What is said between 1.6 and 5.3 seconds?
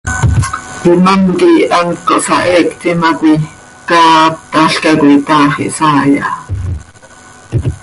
hant cohsaheectim ha coi caahatalca coi,